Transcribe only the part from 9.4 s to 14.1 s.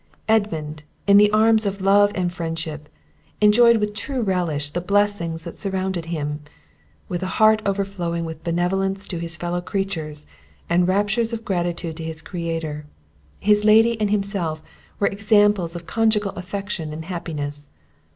creatures, and raptures of gratitude to his Creator. His lady and